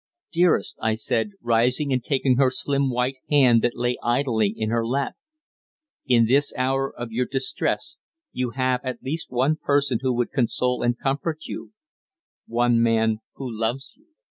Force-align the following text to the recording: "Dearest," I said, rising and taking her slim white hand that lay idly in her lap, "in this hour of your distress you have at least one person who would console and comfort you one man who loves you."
"Dearest," 0.31 0.79
I 0.81 0.95
said, 0.95 1.29
rising 1.41 1.93
and 1.93 2.03
taking 2.03 2.37
her 2.37 2.49
slim 2.49 2.89
white 2.89 3.17
hand 3.29 3.61
that 3.61 3.75
lay 3.77 3.99
idly 4.01 4.49
in 4.57 4.71
her 4.71 4.83
lap, 4.83 5.13
"in 6.07 6.25
this 6.25 6.51
hour 6.57 6.91
of 6.91 7.11
your 7.11 7.27
distress 7.27 7.97
you 8.31 8.49
have 8.55 8.81
at 8.83 9.03
least 9.03 9.29
one 9.29 9.57
person 9.57 9.99
who 10.01 10.11
would 10.15 10.31
console 10.31 10.81
and 10.81 10.97
comfort 10.97 11.45
you 11.45 11.73
one 12.47 12.81
man 12.81 13.19
who 13.35 13.47
loves 13.47 13.93
you." 13.95 14.07